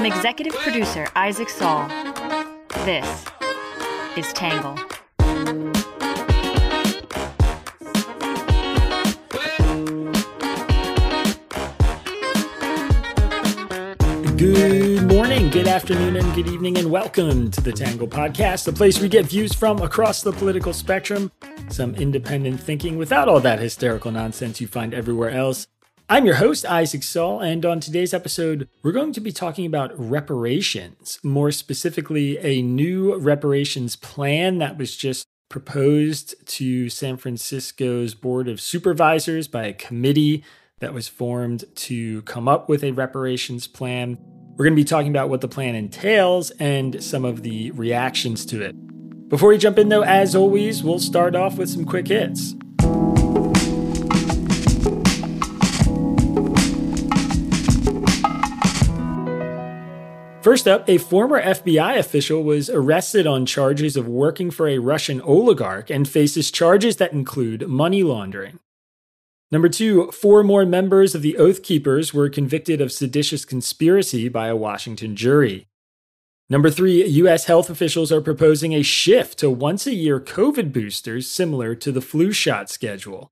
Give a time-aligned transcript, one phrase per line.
[0.00, 1.86] From executive producer Isaac Saul,
[2.86, 3.26] this
[4.16, 4.74] is Tangle.
[14.38, 18.98] Good morning, good afternoon, and good evening, and welcome to the Tangle Podcast, the place
[19.02, 21.30] we get views from across the political spectrum,
[21.68, 25.66] some independent thinking without all that hysterical nonsense you find everywhere else.
[26.10, 29.96] I'm your host, Isaac Saul, and on today's episode, we're going to be talking about
[29.96, 38.48] reparations, more specifically, a new reparations plan that was just proposed to San Francisco's Board
[38.48, 40.42] of Supervisors by a committee
[40.80, 44.18] that was formed to come up with a reparations plan.
[44.56, 48.44] We're going to be talking about what the plan entails and some of the reactions
[48.46, 48.74] to it.
[49.28, 52.56] Before we jump in, though, as always, we'll start off with some quick hits.
[60.42, 65.20] First up, a former FBI official was arrested on charges of working for a Russian
[65.20, 68.58] oligarch and faces charges that include money laundering.
[69.50, 74.46] Number two, four more members of the Oath Keepers were convicted of seditious conspiracy by
[74.46, 75.66] a Washington jury.
[76.48, 77.44] Number three, U.S.
[77.44, 82.00] health officials are proposing a shift to once a year COVID boosters similar to the
[82.00, 83.30] flu shot schedule.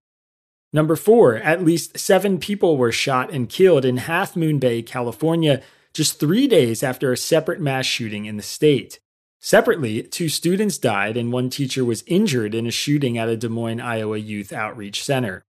[0.75, 5.63] Number four, at least seven people were shot and killed in Half Moon Bay, California,
[5.99, 9.01] just three days after a separate mass shooting in the state.
[9.41, 13.49] Separately, two students died and one teacher was injured in a shooting at a Des
[13.49, 15.45] Moines, Iowa youth outreach center.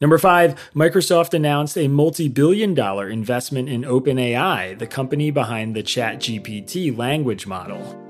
[0.00, 5.84] Number five, Microsoft announced a multi billion dollar investment in OpenAI, the company behind the
[5.84, 8.05] ChatGPT language model.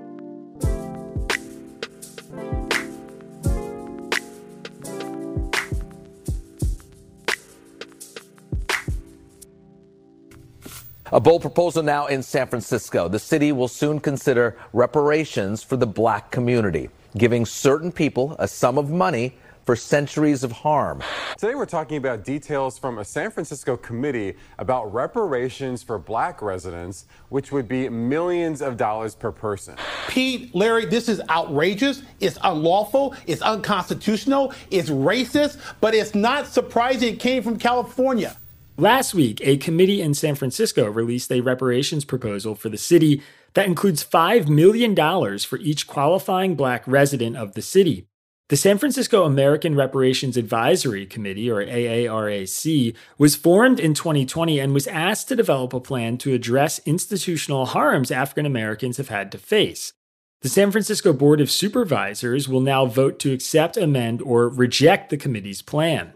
[11.12, 13.06] A bold proposal now in San Francisco.
[13.06, 18.76] The city will soon consider reparations for the black community, giving certain people a sum
[18.76, 21.04] of money for centuries of harm.
[21.38, 27.06] Today, we're talking about details from a San Francisco committee about reparations for black residents,
[27.28, 29.76] which would be millions of dollars per person.
[30.08, 32.02] Pete, Larry, this is outrageous.
[32.18, 33.14] It's unlawful.
[33.28, 34.52] It's unconstitutional.
[34.72, 38.36] It's racist, but it's not surprising it came from California.
[38.78, 43.22] Last week, a committee in San Francisco released a reparations proposal for the city
[43.54, 44.94] that includes $5 million
[45.38, 48.06] for each qualifying black resident of the city.
[48.50, 54.86] The San Francisco American Reparations Advisory Committee, or AARAC, was formed in 2020 and was
[54.86, 59.94] asked to develop a plan to address institutional harms African Americans have had to face.
[60.42, 65.16] The San Francisco Board of Supervisors will now vote to accept, amend, or reject the
[65.16, 66.12] committee's plan.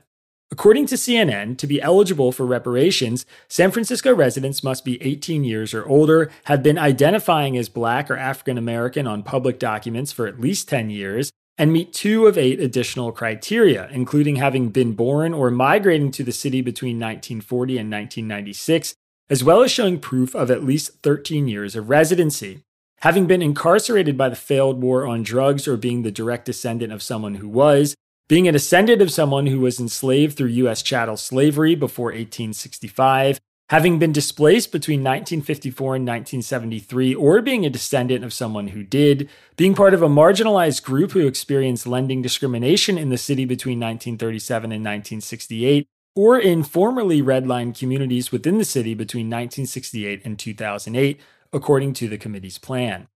[0.52, 5.72] According to CNN, to be eligible for reparations, San Francisco residents must be 18 years
[5.72, 10.40] or older, have been identifying as Black or African American on public documents for at
[10.40, 15.52] least 10 years, and meet two of eight additional criteria, including having been born or
[15.52, 18.94] migrating to the city between 1940 and 1996,
[19.28, 22.60] as well as showing proof of at least 13 years of residency.
[23.00, 27.04] Having been incarcerated by the failed war on drugs or being the direct descendant of
[27.04, 27.94] someone who was,
[28.30, 30.82] being a descendant of someone who was enslaved through U.S.
[30.82, 38.24] chattel slavery before 1865, having been displaced between 1954 and 1973, or being a descendant
[38.24, 43.08] of someone who did, being part of a marginalized group who experienced lending discrimination in
[43.08, 49.26] the city between 1937 and 1968, or in formerly redlined communities within the city between
[49.26, 51.20] 1968 and 2008,
[51.52, 53.08] according to the committee's plan.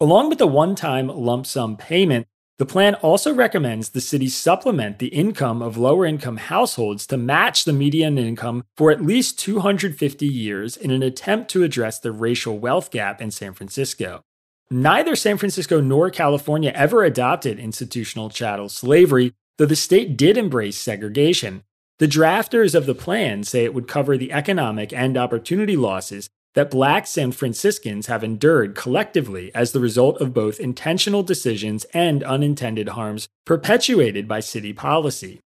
[0.00, 2.26] Along with the one time lump sum payment,
[2.58, 7.64] the plan also recommends the city supplement the income of lower income households to match
[7.64, 12.58] the median income for at least 250 years in an attempt to address the racial
[12.58, 14.22] wealth gap in San Francisco.
[14.70, 20.78] Neither San Francisco nor California ever adopted institutional chattel slavery, though the state did embrace
[20.78, 21.62] segregation.
[21.98, 26.70] The drafters of the plan say it would cover the economic and opportunity losses that
[26.70, 32.88] black San Franciscans have endured collectively as the result of both intentional decisions and unintended
[32.88, 35.38] harms perpetuated by city policy.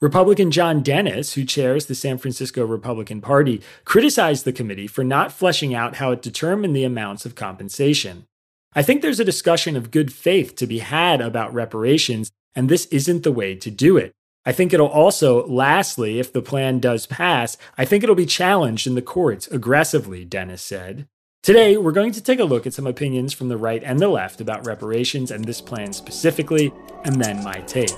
[0.00, 5.32] Republican John Dennis, who chairs the San Francisco Republican Party, criticized the committee for not
[5.32, 8.24] fleshing out how it determined the amounts of compensation.
[8.72, 12.86] I think there's a discussion of good faith to be had about reparations, and this
[12.86, 14.12] isn't the way to do it.
[14.44, 18.86] I think it'll also, lastly, if the plan does pass, I think it'll be challenged
[18.88, 21.06] in the courts aggressively, Dennis said.
[21.44, 24.08] Today, we're going to take a look at some opinions from the right and the
[24.08, 26.72] left about reparations and this plan specifically,
[27.04, 27.90] and then my take.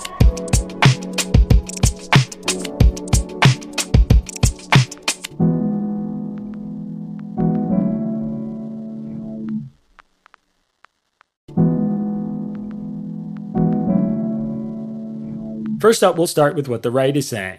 [15.84, 17.58] First up, we'll start with what the right is saying.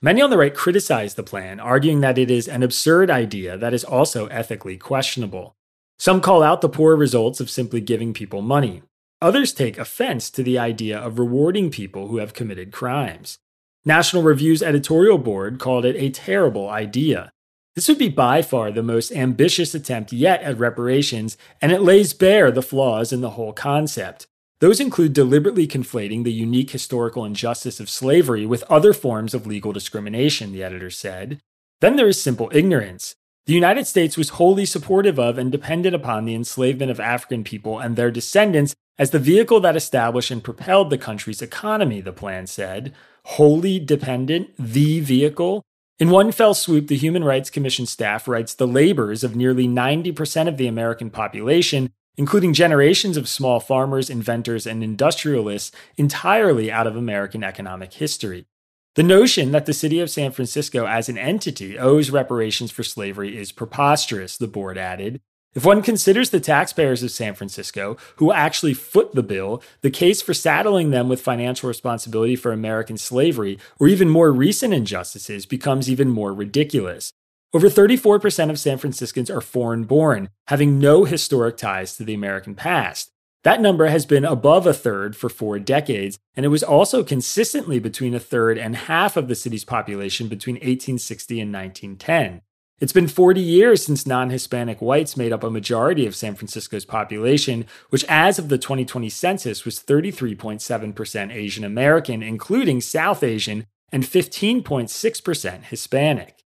[0.00, 3.74] Many on the right criticize the plan, arguing that it is an absurd idea that
[3.74, 5.56] is also ethically questionable.
[5.98, 8.82] Some call out the poor results of simply giving people money.
[9.20, 13.38] Others take offense to the idea of rewarding people who have committed crimes.
[13.84, 17.32] National Review's editorial board called it a terrible idea.
[17.74, 22.14] This would be by far the most ambitious attempt yet at reparations, and it lays
[22.14, 24.28] bare the flaws in the whole concept.
[24.64, 29.74] Those include deliberately conflating the unique historical injustice of slavery with other forms of legal
[29.74, 31.38] discrimination, the editor said.
[31.82, 33.14] Then there is simple ignorance.
[33.44, 37.78] The United States was wholly supportive of and dependent upon the enslavement of African people
[37.78, 42.46] and their descendants as the vehicle that established and propelled the country's economy, the plan
[42.46, 42.94] said.
[43.26, 45.62] Wholly dependent, the vehicle?
[45.98, 50.48] In one fell swoop, the Human Rights Commission staff writes the labors of nearly 90%
[50.48, 56.96] of the American population including generations of small farmers, inventors, and industrialists entirely out of
[56.96, 58.46] American economic history.
[58.94, 63.36] The notion that the city of San Francisco as an entity owes reparations for slavery
[63.36, 65.20] is preposterous, the board added.
[65.54, 70.20] If one considers the taxpayers of San Francisco, who actually foot the bill, the case
[70.20, 75.88] for saddling them with financial responsibility for American slavery or even more recent injustices becomes
[75.88, 77.12] even more ridiculous.
[77.54, 82.56] Over 34% of San Franciscans are foreign born, having no historic ties to the American
[82.56, 83.12] past.
[83.44, 87.78] That number has been above a third for four decades, and it was also consistently
[87.78, 92.42] between a third and half of the city's population between 1860 and 1910.
[92.80, 96.84] It's been 40 years since non Hispanic whites made up a majority of San Francisco's
[96.84, 104.02] population, which, as of the 2020 census, was 33.7% Asian American, including South Asian, and
[104.02, 106.43] 15.6% Hispanic.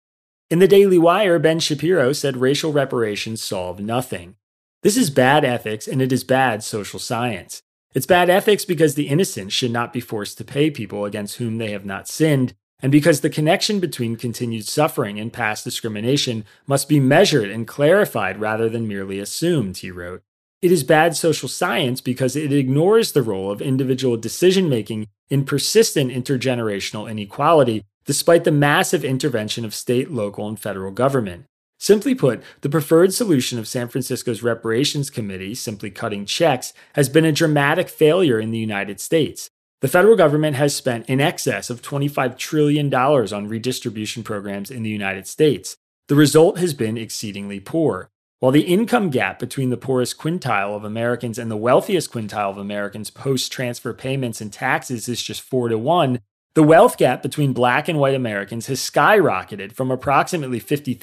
[0.50, 4.38] In the Daily Wire, Ben Shapiro said racial reparations solve nothing.
[4.82, 7.62] This is bad ethics and it is bad social science.
[7.94, 11.58] It's bad ethics because the innocent should not be forced to pay people against whom
[11.58, 16.88] they have not sinned, and because the connection between continued suffering and past discrimination must
[16.88, 20.24] be measured and clarified rather than merely assumed, he wrote.
[20.62, 25.44] It is bad social science because it ignores the role of individual decision making in
[25.44, 31.46] persistent intergenerational inequality despite the massive intervention of state, local, and federal government.
[31.80, 37.26] Simply put, the preferred solution of San Francisco's reparations committee, simply cutting checks, has been
[37.26, 39.52] a dramatic failure in the United States.
[39.82, 44.90] The federal government has spent in excess of $25 trillion on redistribution programs in the
[44.90, 45.78] United States.
[46.08, 48.10] The result has been exceedingly poor.
[48.40, 52.58] While the income gap between the poorest quintile of Americans and the wealthiest quintile of
[52.58, 56.22] Americans post transfer payments and taxes is just 4 to 1,
[56.58, 60.98] the wealth gap between black and white Americans has skyrocketed from approximately $50,000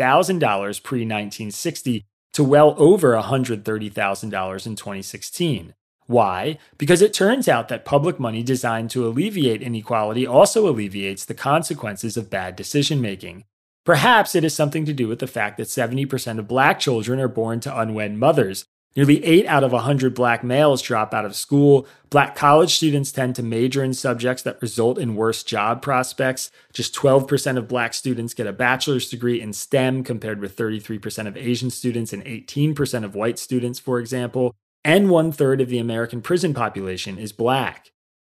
[0.82, 5.74] pre 1960 to well over $130,000 in 2016.
[6.06, 6.58] Why?
[6.76, 12.16] Because it turns out that public money designed to alleviate inequality also alleviates the consequences
[12.16, 13.44] of bad decision making.
[13.84, 17.28] Perhaps it has something to do with the fact that 70% of black children are
[17.28, 18.64] born to unwed mothers,
[18.96, 21.87] Nearly 8 out of 100 black males drop out of school.
[22.11, 26.52] Black college students tend to major in subjects that result in worse job prospects.
[26.73, 31.36] Just 12% of black students get a bachelor's degree in STEM, compared with 33% of
[31.36, 34.55] Asian students and 18% of white students, for example.
[34.84, 37.91] And one third of the American prison population is black.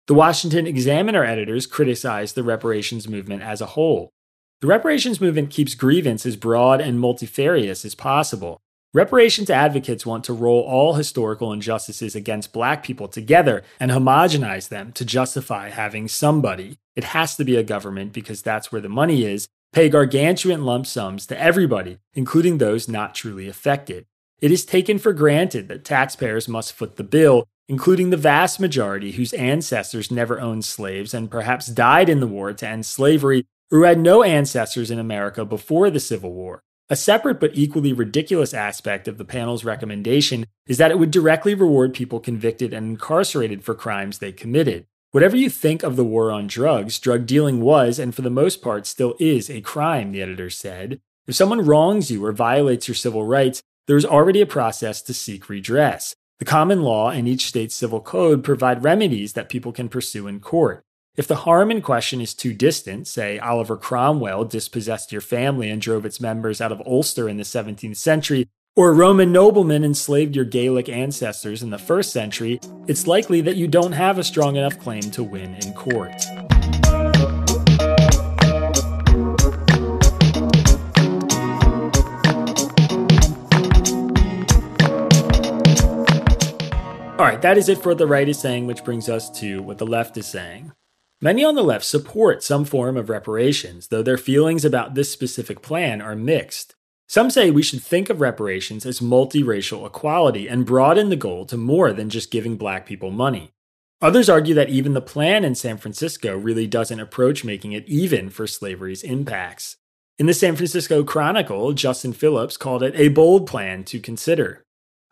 [0.06, 4.10] The Washington Examiner editors criticize the reparations movement as a whole.
[4.62, 8.58] The reparations movement keeps grievance as broad and multifarious as possible.
[8.96, 14.90] Reparations advocates want to roll all historical injustices against black people together and homogenize them
[14.92, 16.78] to justify having somebody.
[16.94, 20.86] It has to be a government because that's where the money is, pay gargantuan lump
[20.86, 24.06] sums to everybody, including those not truly affected.
[24.40, 29.12] It is taken for granted that taxpayers must foot the bill, including the vast majority
[29.12, 33.80] whose ancestors never owned slaves and perhaps died in the war to end slavery, or
[33.80, 36.62] who had no ancestors in America before the Civil War.
[36.88, 41.52] A separate but equally ridiculous aspect of the panel's recommendation is that it would directly
[41.52, 44.86] reward people convicted and incarcerated for crimes they committed.
[45.10, 48.62] Whatever you think of the war on drugs, drug dealing was, and for the most
[48.62, 51.00] part still is, a crime, the editor said.
[51.26, 55.14] If someone wrongs you or violates your civil rights, there is already a process to
[55.14, 56.14] seek redress.
[56.38, 60.38] The common law and each state's civil code provide remedies that people can pursue in
[60.38, 60.84] court.
[61.16, 65.80] If the harm in question is too distant, say Oliver Cromwell dispossessed your family and
[65.80, 70.36] drove its members out of Ulster in the 17th century, or a Roman nobleman enslaved
[70.36, 74.56] your Gaelic ancestors in the first century, it's likely that you don't have a strong
[74.56, 76.12] enough claim to win in court.
[87.18, 89.62] All right, that is it for what the right is saying, which brings us to
[89.62, 90.72] what the left is saying.
[91.20, 95.62] Many on the left support some form of reparations, though their feelings about this specific
[95.62, 96.74] plan are mixed.
[97.08, 101.56] Some say we should think of reparations as multiracial equality and broaden the goal to
[101.56, 103.52] more than just giving black people money.
[104.02, 108.28] Others argue that even the plan in San Francisco really doesn't approach making it even
[108.28, 109.76] for slavery's impacts.
[110.18, 114.64] In the San Francisco Chronicle, Justin Phillips called it a bold plan to consider.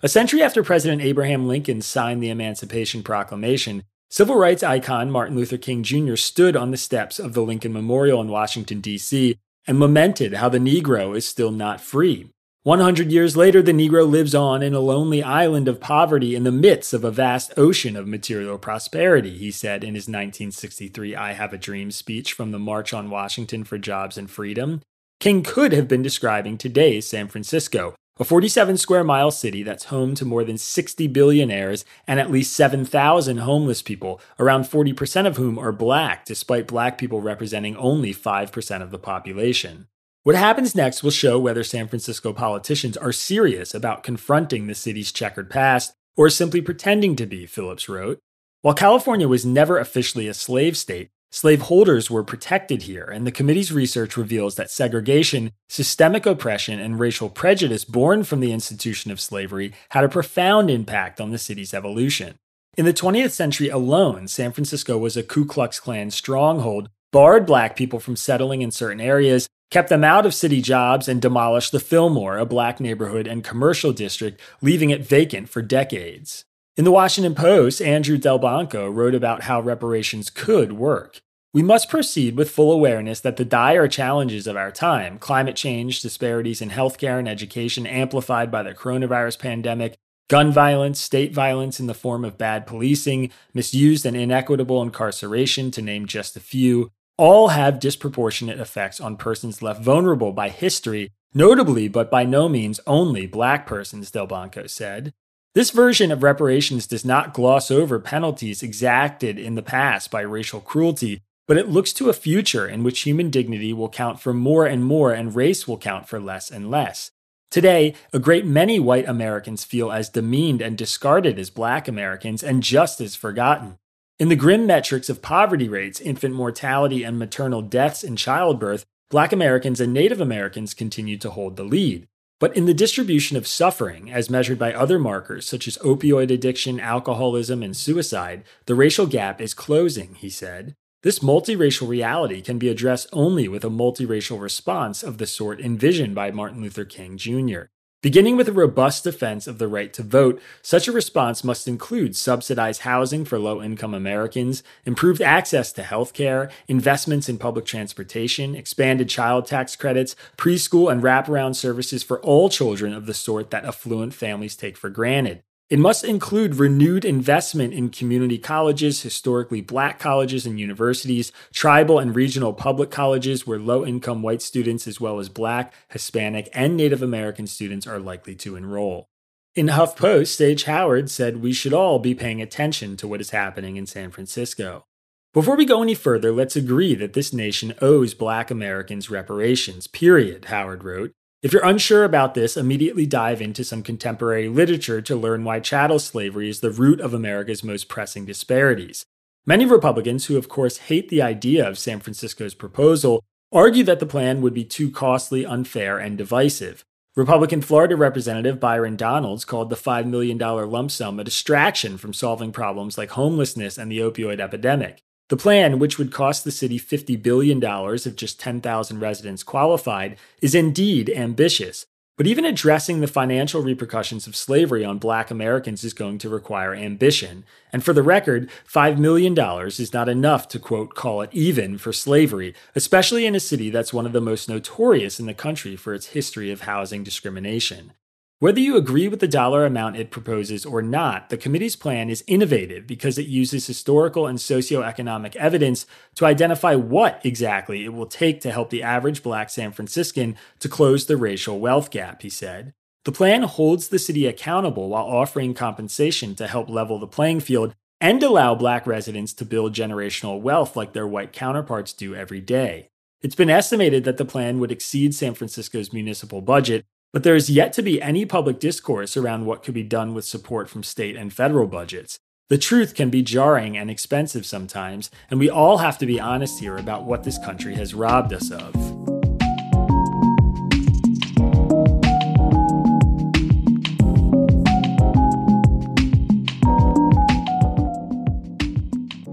[0.03, 5.59] A century after President Abraham Lincoln signed the Emancipation Proclamation, civil rights icon Martin Luther
[5.59, 6.17] King Jr.
[6.17, 10.59] stood on the steps of the Lincoln Memorial in Washington, D.C., and lamented how the
[10.59, 12.31] Negro is still not free.
[12.65, 16.51] 100 years later, the Negro lives on in a lonely island of poverty in the
[16.51, 21.53] midst of a vast ocean of material prosperity, he said in his 1963 I Have
[21.53, 24.81] a Dream speech from the March on Washington for Jobs and Freedom.
[25.21, 30.14] King could have been describing today's San Francisco, a 47 square mile city that's home
[30.14, 35.59] to more than 60 billionaires and at least 7,000 homeless people, around 40% of whom
[35.59, 39.88] are black, despite black people representing only 5% of the population.
[40.23, 45.11] What happens next will show whether San Francisco politicians are serious about confronting the city's
[45.11, 48.21] checkered past or simply pretending to be, Phillips wrote.
[48.62, 53.73] While California was never officially a slave state, slaveholders were protected here, and the committee's
[53.73, 59.73] research reveals that segregation, systemic oppression, and racial prejudice born from the institution of slavery
[59.91, 62.37] had a profound impact on the city's evolution.
[62.79, 67.75] In the 20th century alone, San Francisco was a Ku Klux Klan stronghold, barred black
[67.75, 71.81] people from settling in certain areas, kept them out of city jobs, and demolished the
[71.81, 76.45] Fillmore, a black neighborhood and commercial district, leaving it vacant for decades.
[76.76, 81.21] In the Washington Post, Andrew Delbanco wrote about how reparations could work.
[81.52, 86.02] We must proceed with full awareness that the dire challenges of our time climate change,
[86.02, 89.95] disparities in healthcare and education amplified by the coronavirus pandemic,
[90.28, 95.81] gun violence, state violence in the form of bad policing, misused and inequitable incarceration, to
[95.81, 101.87] name just a few, all have disproportionate effects on persons left vulnerable by history, notably,
[101.87, 105.14] but by no means only, black persons, Delbanco said.
[105.55, 110.61] This version of reparations does not gloss over penalties exacted in the past by racial
[110.61, 114.67] cruelty, but it looks to a future in which human dignity will count for more
[114.67, 117.13] and more and race will count for less and less.
[117.53, 122.65] Today, a great many white Americans feel as demeaned and discarded as black Americans and
[122.65, 123.79] just as forgotten.
[124.19, 129.33] In the grim metrics of poverty rates, infant mortality, and maternal deaths in childbirth, Black
[129.33, 132.09] Americans and Native Americans continue to hold the lead.
[132.45, 136.79] But in the distribution of suffering, as measured by other markers such as opioid addiction,
[136.79, 140.75] alcoholism, and suicide, the racial gap is closing, he said.
[141.03, 146.15] This multiracial reality can be addressed only with a multiracial response of the sort envisioned
[146.15, 147.63] by Martin Luther King Jr.
[148.05, 152.15] Beginning with a robust defense of the right to vote, such a response must include
[152.15, 158.55] subsidized housing for low income Americans, improved access to health care, investments in public transportation,
[158.55, 163.65] expanded child tax credits, preschool and wraparound services for all children of the sort that
[163.65, 165.43] affluent families take for granted.
[165.71, 172.14] It must include renewed investment in community colleges, historically black colleges and universities, tribal and
[172.14, 177.02] regional public colleges where low income white students, as well as black, Hispanic, and Native
[177.02, 179.09] American students, are likely to enroll.
[179.54, 183.76] In HuffPost, Sage Howard said we should all be paying attention to what is happening
[183.76, 184.85] in San Francisco.
[185.33, 190.44] Before we go any further, let's agree that this nation owes black Americans reparations, period,
[190.47, 191.12] Howard wrote.
[191.45, 195.99] If you're unsure about this, immediately dive into some contemporary literature to learn why chattel
[195.99, 199.05] slavery is the root of America's most pressing disparities.
[199.45, 203.23] Many Republicans, who of course hate the idea of San Francisco's proposal,
[203.53, 206.83] argue that the plan would be too costly, unfair, and divisive.
[207.15, 212.53] Republican Florida Representative Byron Donalds called the $5 million lump sum a distraction from solving
[212.53, 215.04] problems like homelessness and the opioid epidemic.
[215.28, 220.54] The plan, which would cost the city $50 billion if just 10,000 residents qualified, is
[220.54, 221.87] indeed ambitious.
[222.16, 226.73] But even addressing the financial repercussions of slavery on black Americans is going to require
[226.73, 227.45] ambition.
[227.73, 231.93] And for the record, $5 million is not enough to, quote, call it even for
[231.93, 235.93] slavery, especially in a city that's one of the most notorious in the country for
[235.93, 237.95] its history of housing discrimination.
[238.41, 242.25] Whether you agree with the dollar amount it proposes or not, the committee's plan is
[242.26, 245.87] innovative because it uses historical and socioeconomic evidence
[246.17, 250.69] to identify what exactly it will take to help the average black San Franciscan to
[250.69, 252.75] close the racial wealth gap, he said.
[253.05, 257.73] The plan holds the city accountable while offering compensation to help level the playing field
[258.00, 262.88] and allow black residents to build generational wealth like their white counterparts do every day.
[263.23, 267.49] It's been estimated that the plan would exceed San Francisco's municipal budget but there is
[267.49, 271.14] yet to be any public discourse around what could be done with support from state
[271.14, 272.18] and federal budgets.
[272.49, 276.59] The truth can be jarring and expensive sometimes, and we all have to be honest
[276.59, 278.75] here about what this country has robbed us of.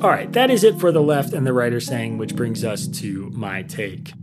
[0.03, 2.85] All right, that is it for the left and the are saying, which brings us
[2.99, 4.13] to my take.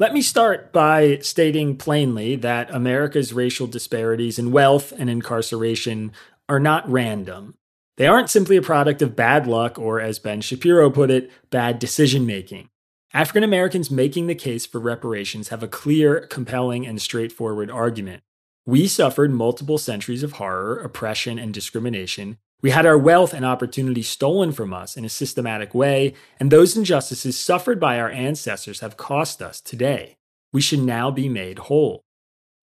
[0.00, 6.12] Let me start by stating plainly that America's racial disparities in wealth and incarceration
[6.48, 7.56] are not random.
[7.96, 11.80] They aren't simply a product of bad luck or, as Ben Shapiro put it, bad
[11.80, 12.68] decision making.
[13.12, 18.22] African Americans making the case for reparations have a clear, compelling, and straightforward argument.
[18.64, 24.02] We suffered multiple centuries of horror, oppression, and discrimination, we had our wealth and opportunity
[24.02, 28.96] stolen from us in a systematic way, and those injustices suffered by our ancestors have
[28.96, 30.16] cost us today.
[30.52, 32.02] We should now be made whole.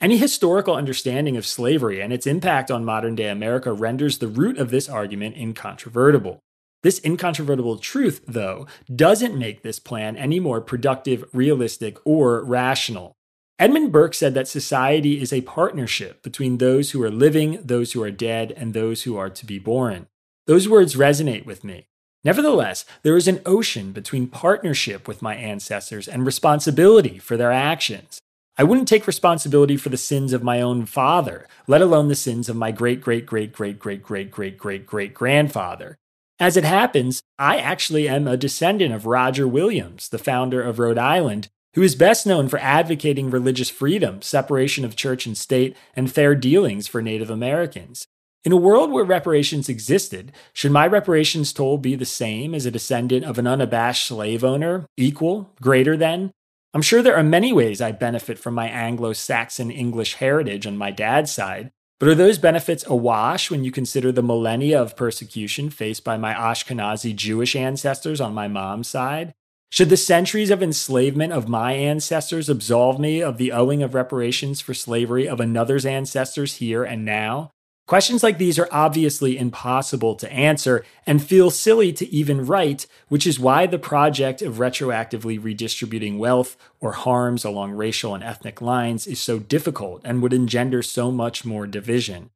[0.01, 4.57] Any historical understanding of slavery and its impact on modern day America renders the root
[4.57, 6.39] of this argument incontrovertible.
[6.83, 13.14] This incontrovertible truth, though, doesn't make this plan any more productive, realistic, or rational.
[13.57, 18.03] Edmund Burke said that society is a partnership between those who are living, those who
[18.03, 20.07] are dead, and those who are to be born.
[20.45, 21.88] Those words resonate with me.
[22.25, 28.19] Nevertheless, there is an ocean between partnership with my ancestors and responsibility for their actions.
[28.57, 32.50] I wouldn't take responsibility for the sins of my own father, let alone the sins
[32.50, 35.97] of my great great great great great great great great great grandfather.
[36.39, 40.97] As it happens, I actually am a descendant of Roger Williams, the founder of Rhode
[40.97, 46.12] Island, who is best known for advocating religious freedom, separation of church and state, and
[46.12, 48.08] fair dealings for Native Americans.
[48.46, 52.72] In a world where reparations existed, should my reparations toll be the same as a
[52.72, 56.32] descendant of an unabashed slave owner, equal, greater than?
[56.74, 60.77] I'm sure there are many ways I benefit from my Anglo Saxon English heritage on
[60.77, 65.69] my dad's side, but are those benefits awash when you consider the millennia of persecution
[65.69, 69.34] faced by my Ashkenazi Jewish ancestors on my mom's side?
[69.75, 74.61] Should the centuries of enslavement of my ancestors absolve me of the owing of reparations
[74.61, 77.51] for slavery of another's ancestors here and now?
[77.85, 83.27] Questions like these are obviously impossible to answer and feel silly to even write, which
[83.27, 89.05] is why the project of retroactively redistributing wealth or harms along racial and ethnic lines
[89.05, 92.29] is so difficult and would engender so much more division.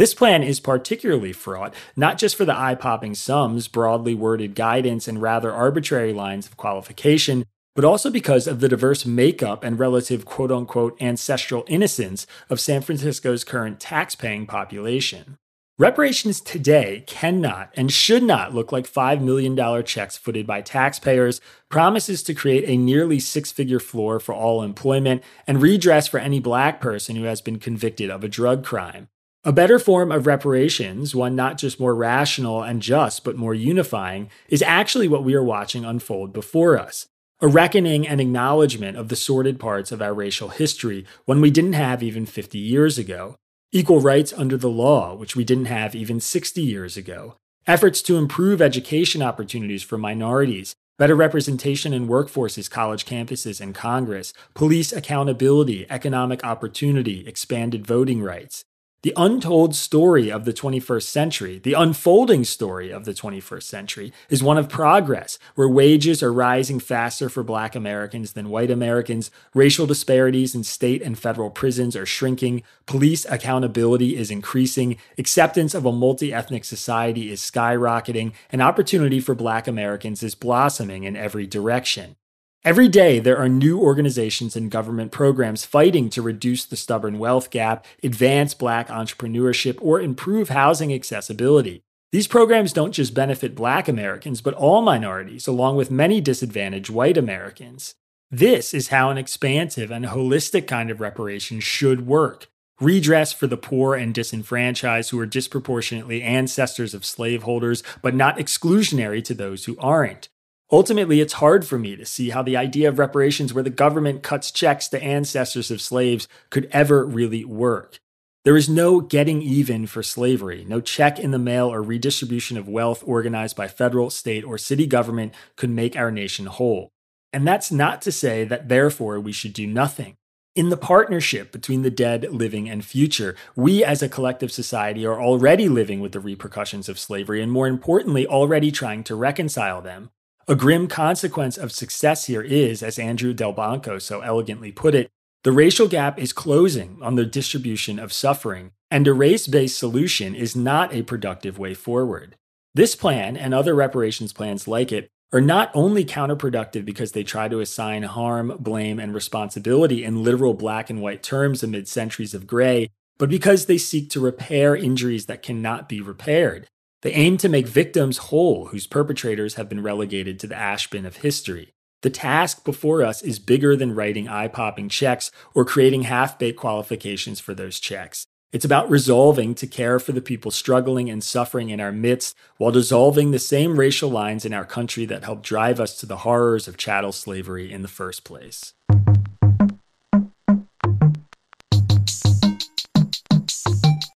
[0.00, 5.06] This plan is particularly fraught, not just for the eye popping sums, broadly worded guidance,
[5.06, 10.24] and rather arbitrary lines of qualification, but also because of the diverse makeup and relative
[10.24, 15.36] quote unquote ancestral innocence of San Francisco's current tax-paying population.
[15.78, 22.22] Reparations today cannot and should not look like $5 million checks footed by taxpayers, promises
[22.22, 26.80] to create a nearly six figure floor for all employment, and redress for any black
[26.80, 29.08] person who has been convicted of a drug crime.
[29.42, 34.28] A better form of reparations, one not just more rational and just, but more unifying,
[34.50, 37.06] is actually what we are watching unfold before us.
[37.40, 41.72] A reckoning and acknowledgement of the sordid parts of our racial history, one we didn't
[41.72, 43.36] have even 50 years ago.
[43.72, 47.36] Equal rights under the law, which we didn't have even 60 years ago.
[47.66, 54.34] Efforts to improve education opportunities for minorities, better representation in workforces, college campuses, and Congress,
[54.52, 58.66] police accountability, economic opportunity, expanded voting rights.
[59.02, 64.42] The untold story of the 21st century, the unfolding story of the 21st century, is
[64.42, 69.86] one of progress, where wages are rising faster for Black Americans than white Americans, racial
[69.86, 75.92] disparities in state and federal prisons are shrinking, police accountability is increasing, acceptance of a
[75.92, 82.16] multi ethnic society is skyrocketing, and opportunity for Black Americans is blossoming in every direction.
[82.62, 87.48] Every day, there are new organizations and government programs fighting to reduce the stubborn wealth
[87.48, 91.82] gap, advance Black entrepreneurship, or improve housing accessibility.
[92.12, 97.16] These programs don't just benefit Black Americans, but all minorities, along with many disadvantaged white
[97.16, 97.94] Americans.
[98.30, 102.48] This is how an expansive and holistic kind of reparation should work.
[102.78, 109.24] Redress for the poor and disenfranchised who are disproportionately ancestors of slaveholders, but not exclusionary
[109.24, 110.28] to those who aren't.
[110.72, 114.22] Ultimately, it's hard for me to see how the idea of reparations where the government
[114.22, 117.98] cuts checks to ancestors of slaves could ever really work.
[118.44, 120.64] There is no getting even for slavery.
[120.66, 124.86] No check in the mail or redistribution of wealth organized by federal, state, or city
[124.86, 126.90] government could make our nation whole.
[127.32, 130.16] And that's not to say that therefore we should do nothing.
[130.54, 135.20] In the partnership between the dead, living, and future, we as a collective society are
[135.20, 140.10] already living with the repercussions of slavery and, more importantly, already trying to reconcile them.
[140.50, 145.08] A grim consequence of success here is, as Andrew Delbanco so elegantly put it,
[145.44, 150.34] The racial gap is closing on the distribution of suffering, and a race based solution
[150.34, 152.34] is not a productive way forward.
[152.74, 157.46] This plan and other reparations plans like it are not only counterproductive because they try
[157.46, 162.48] to assign harm, blame, and responsibility in literal black and white terms amid centuries of
[162.48, 166.66] gray, but because they seek to repair injuries that cannot be repaired.
[167.02, 171.06] They aim to make victims whole whose perpetrators have been relegated to the ash bin
[171.06, 171.72] of history.
[172.02, 176.58] The task before us is bigger than writing eye popping checks or creating half baked
[176.58, 178.26] qualifications for those checks.
[178.52, 182.72] It's about resolving to care for the people struggling and suffering in our midst while
[182.72, 186.66] dissolving the same racial lines in our country that helped drive us to the horrors
[186.66, 188.74] of chattel slavery in the first place.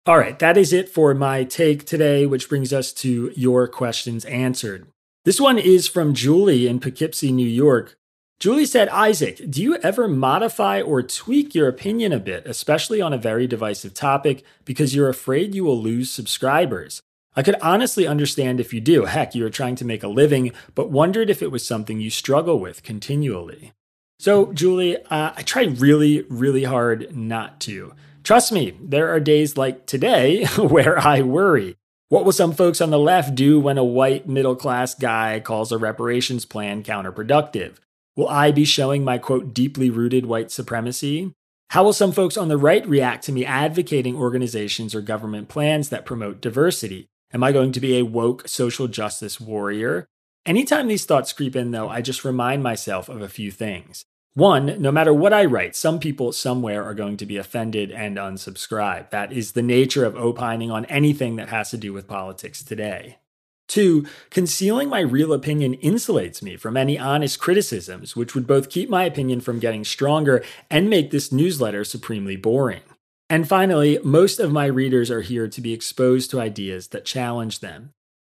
[0.05, 4.25] All right, that is it for my take today, which brings us to your questions
[4.25, 4.85] answered.
[5.23, 7.95] This one is from Julie in Poughkeepsie, New York.
[8.37, 13.13] Julie said, Isaac, do you ever modify or tweak your opinion a bit, especially on
[13.13, 17.01] a very divisive topic, because you're afraid you will lose subscribers?
[17.37, 19.05] I could honestly understand if you do.
[19.05, 22.09] Heck, you are trying to make a living, but wondered if it was something you
[22.09, 23.71] struggle with continually.
[24.19, 27.93] So, Julie, uh, I try really, really hard not to.
[28.23, 31.75] Trust me, there are days like today where I worry.
[32.07, 35.71] What will some folks on the left do when a white middle class guy calls
[35.71, 37.75] a reparations plan counterproductive?
[38.15, 41.33] Will I be showing my quote, deeply rooted white supremacy?
[41.71, 45.89] How will some folks on the right react to me advocating organizations or government plans
[45.89, 47.07] that promote diversity?
[47.33, 50.07] Am I going to be a woke social justice warrior?
[50.45, 54.05] Anytime these thoughts creep in, though, I just remind myself of a few things.
[54.35, 58.17] One, no matter what I write, some people somewhere are going to be offended and
[58.17, 59.11] unsubscribe.
[59.11, 63.19] That is the nature of opining on anything that has to do with politics today.
[63.67, 68.89] Two, concealing my real opinion insulates me from any honest criticisms, which would both keep
[68.89, 72.81] my opinion from getting stronger and make this newsletter supremely boring.
[73.29, 77.59] And finally, most of my readers are here to be exposed to ideas that challenge
[77.59, 77.91] them.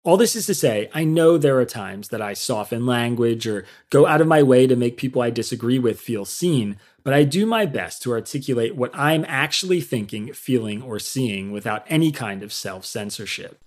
[0.05, 3.65] All this is to say, I know there are times that I soften language or
[3.89, 7.23] go out of my way to make people I disagree with feel seen, but I
[7.23, 12.43] do my best to articulate what I'm actually thinking, feeling, or seeing without any kind
[12.43, 13.59] of self censorship.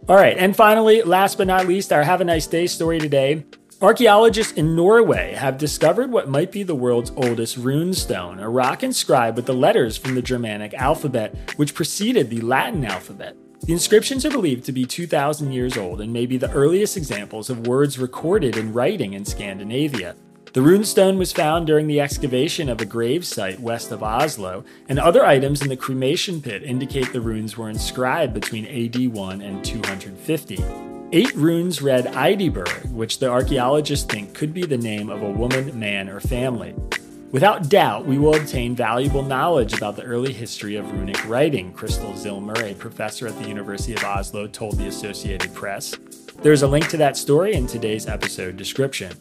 [0.09, 3.45] All right, and finally, last but not least, our Have a Nice Day story today.
[3.79, 8.81] Archaeologists in Norway have discovered what might be the world's oldest rune stone, a rock
[8.81, 13.35] inscribed with the letters from the Germanic alphabet, which preceded the Latin alphabet.
[13.61, 17.51] The inscriptions are believed to be 2,000 years old and may be the earliest examples
[17.51, 20.15] of words recorded in writing in Scandinavia.
[20.51, 24.97] The runestone was found during the excavation of a grave site west of Oslo, and
[24.97, 29.63] other items in the cremation pit indicate the runes were inscribed between AD 1 and
[29.63, 30.63] 250.
[31.11, 35.79] Eight runes read idiberug, which the archaeologists think could be the name of a woman,
[35.79, 36.73] man, or family.
[37.31, 42.13] Without doubt, we will obtain valuable knowledge about the early history of runic writing, Kristel
[42.15, 45.95] Zilmer, a professor at the University of Oslo, told the Associated Press.
[46.41, 49.11] There's a link to that story in today's episode description.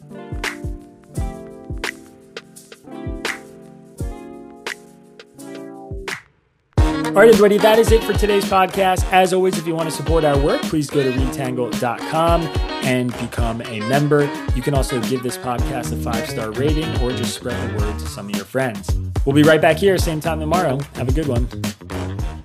[7.09, 9.03] All right, everybody, that is it for today's podcast.
[9.11, 12.41] As always, if you want to support our work, please go to readtangle.com
[12.83, 14.23] and become a member.
[14.55, 17.97] You can also give this podcast a five star rating or just spread the word
[17.97, 18.95] to some of your friends.
[19.25, 20.79] We'll be right back here, same time tomorrow.
[20.93, 21.47] Have a good one.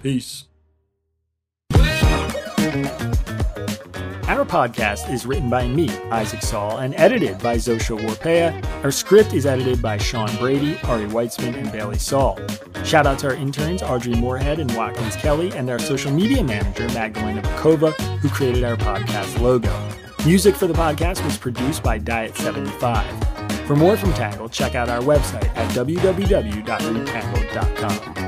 [0.02, 0.44] Peace.
[4.34, 8.82] Our podcast is written by me, Isaac Saul, and edited by Zosha Warpeha.
[8.82, 12.40] Our script is edited by Sean Brady, Ari Weitzman, and Bailey Saul.
[12.84, 16.88] Shout out to our interns, Audrey Moorhead and Watkins Kelly, and our social media manager,
[16.88, 19.72] Magdalena Bokowa, who created our podcast logo.
[20.26, 23.04] Music for the podcast was produced by Diet75.
[23.68, 28.23] For more from Tangle, check out our website at www.readtangle.com.